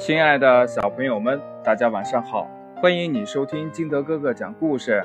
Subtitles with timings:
[0.00, 2.48] 亲爱的小朋友们，大家晚上好！
[2.76, 5.04] 欢迎你收听金德哥哥讲故事。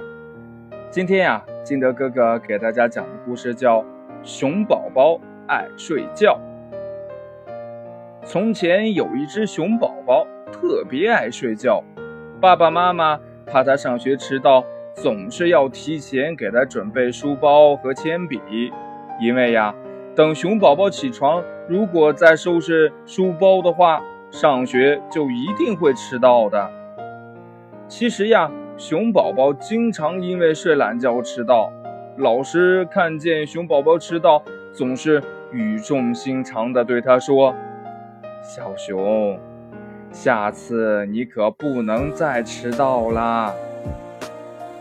[0.89, 3.81] 今天呀，金德哥哥给大家讲的故事叫
[4.23, 6.39] 《熊宝宝爱睡觉》。
[8.23, 11.83] 从前有一只熊宝宝，特别爱睡觉，
[12.39, 18.39] 爸爸妈妈怕他上学迟到，总是要提前给他准备书包和铅笔，
[19.19, 19.75] 因为呀，
[20.15, 24.01] 等熊宝宝起床，如果再收拾书包的话，
[24.35, 26.69] 上学就一定会迟到的。
[27.87, 31.71] 其实呀，熊宝宝经常因为睡懒觉迟到。
[32.17, 34.43] 老师看见熊宝宝迟到，
[34.73, 37.55] 总是语重心长地对他说
[38.43, 39.39] ：“小熊，
[40.11, 43.53] 下次你可不能再迟到啦。”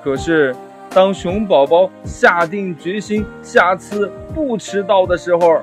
[0.02, 0.52] 可是，
[0.90, 5.60] 当熊宝宝下定决心下次不迟到的时候，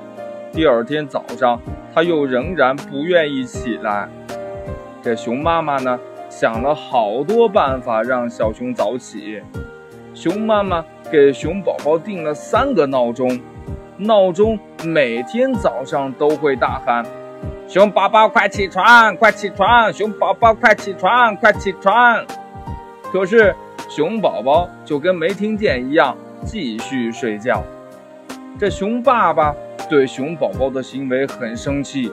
[0.50, 1.60] 第二天早上，
[1.94, 4.08] 他又仍然不愿意起来。
[5.02, 5.98] 这熊妈妈呢，
[6.30, 9.42] 想了好多办法让小熊早起。
[10.14, 13.40] 熊妈妈给熊宝宝定了三个闹钟，
[13.96, 17.04] 闹钟每天早上都会大喊
[17.66, 19.92] ：“熊宝宝快起床，快起床！
[19.92, 22.24] 熊宝宝快起床，快起床！”
[23.12, 23.54] 可是
[23.88, 27.62] 熊宝宝就跟没听见一样，继续睡觉。
[28.58, 29.54] 这熊爸爸。
[29.92, 32.10] 对熊宝宝的行为很生气，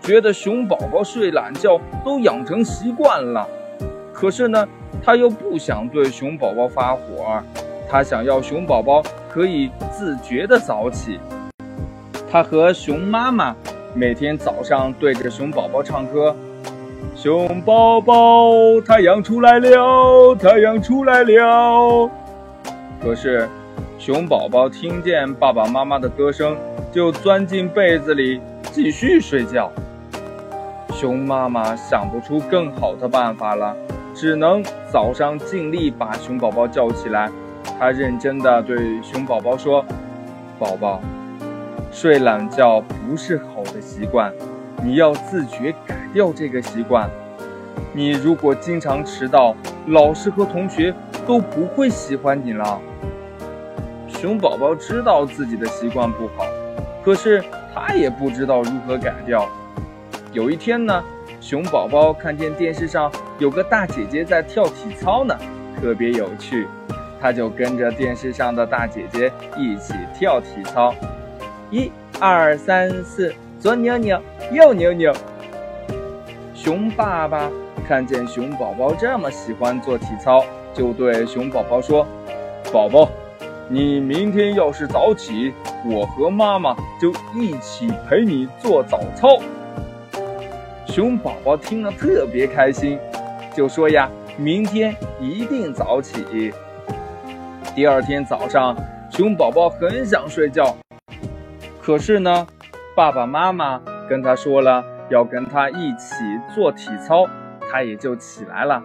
[0.00, 3.44] 觉得熊宝宝睡懒觉都养成习惯了。
[4.12, 4.68] 可是呢，
[5.02, 7.42] 他又不想对熊宝宝发火，
[7.90, 11.18] 他想要熊宝宝可以自觉的早起。
[12.30, 13.52] 他和熊妈妈
[13.96, 16.36] 每天早上对着熊宝宝唱歌
[17.18, 18.52] ：“熊宝宝，
[18.86, 22.08] 太阳出来了，太阳出来了。”
[23.02, 23.48] 可是，
[23.98, 26.56] 熊宝宝听见爸爸妈妈的歌声。
[26.98, 28.40] 就钻进被子里
[28.72, 29.70] 继续睡觉。
[30.90, 33.72] 熊妈妈想不出更好的办法了，
[34.12, 34.60] 只能
[34.90, 37.30] 早上尽力把熊宝宝叫起来。
[37.78, 39.84] 她认真地对熊宝宝说
[40.58, 41.00] ：“宝宝，
[41.92, 44.32] 睡懒觉不是好的习惯，
[44.82, 47.08] 你要自觉改掉这个习惯。
[47.92, 49.54] 你如果经常迟到，
[49.86, 50.92] 老师和同学
[51.28, 52.80] 都不会喜欢你了。”
[54.10, 56.44] 熊宝宝知道自己的习惯不好。
[57.08, 57.42] 可是
[57.74, 59.48] 他也不知道如何改掉。
[60.30, 61.02] 有一天呢，
[61.40, 65.34] 熊宝宝看见电视上有个大姐姐在跳体操呢，
[65.80, 66.68] 特别有趣，
[67.18, 70.94] 他就跟着电视上的大姐姐一起跳体操。
[71.70, 74.20] 一、二、三、四，左扭扭，
[74.52, 75.10] 右扭扭。
[76.54, 77.50] 熊爸爸
[77.88, 82.06] 看见熊宝宝这么喜欢做体操，就对熊宝宝说
[82.70, 83.08] ：“宝宝。”
[83.70, 85.54] 你明天要是早起，
[85.84, 89.38] 我和妈妈就一起陪你做早操。
[90.86, 92.98] 熊宝宝听了特别开心，
[93.54, 96.52] 就说呀：“明天一定早起。”
[97.74, 98.76] 第二天早上，
[99.10, 100.76] 熊宝宝很想睡觉，
[101.80, 102.46] 可是呢，
[102.96, 106.14] 爸爸妈妈跟他说了要跟他一起
[106.54, 107.26] 做体操，
[107.70, 108.82] 他也就起来了。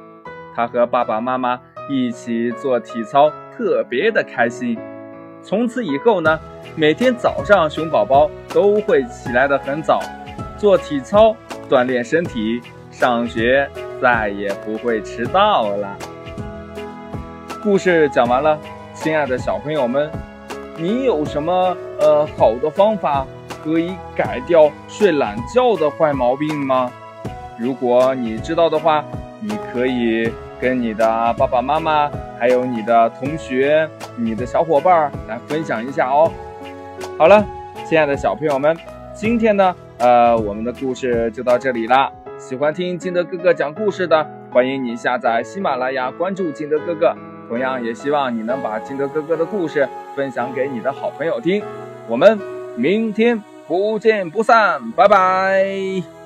[0.55, 3.31] 他和爸爸妈妈一起做体操。
[3.55, 4.75] 特别的开心。
[5.43, 6.39] 从此以后呢，
[6.73, 9.99] 每天早上熊宝宝都会起来的很早，
[10.57, 11.35] 做体操
[11.69, 13.69] 锻炼身体，上学
[14.01, 15.97] 再也不会迟到了。
[17.61, 18.57] 故事讲完了，
[18.93, 20.09] 亲爱的小朋友们，
[20.77, 23.27] 你有什么呃好的方法
[23.63, 26.89] 可以改掉睡懒觉的坏毛病吗？
[27.59, 29.03] 如果你知道的话，
[29.41, 32.09] 你可以跟你的爸爸妈妈。
[32.43, 36.29] 还有你的同学、你的小伙伴来分享一下哦。
[37.17, 37.41] 好了，
[37.87, 38.75] 亲爱的小朋友们，
[39.13, 42.11] 今天呢，呃，我们的故事就到这里啦。
[42.37, 47.15] 喜欢听金德哥哥讲故事的，欢迎你下载喜马拉雅，关注金德哥哥。
[47.47, 51.63] 同样也希望你能把金德哥哥的故事分享给你的好朋友听。
[52.09, 52.37] 我们
[52.75, 56.22] 明天不见不散，拜拜。